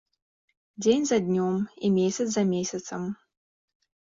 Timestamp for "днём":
1.27-1.55